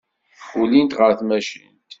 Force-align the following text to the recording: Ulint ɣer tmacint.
Ulint 0.61 0.97
ɣer 0.99 1.11
tmacint. 1.19 1.79